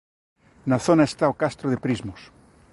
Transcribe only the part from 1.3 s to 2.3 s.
o Castro de Prismos.